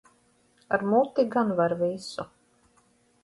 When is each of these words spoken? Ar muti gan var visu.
Ar 0.73 0.81
muti 0.89 1.23
gan 1.33 1.49
var 1.59 1.73
visu. 1.81 2.23